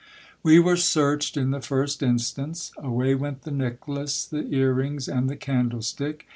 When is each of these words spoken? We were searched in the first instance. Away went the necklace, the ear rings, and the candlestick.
We 0.41 0.57
were 0.57 0.77
searched 0.77 1.37
in 1.37 1.51
the 1.51 1.61
first 1.61 2.01
instance. 2.01 2.71
Away 2.79 3.13
went 3.13 3.43
the 3.43 3.51
necklace, 3.51 4.25
the 4.25 4.47
ear 4.47 4.73
rings, 4.73 5.07
and 5.07 5.29
the 5.29 5.37
candlestick. 5.37 6.27